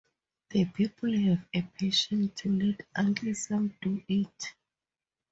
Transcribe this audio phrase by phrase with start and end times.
[0.49, 4.55] The people have a passion to 'let Uncle Sam do it.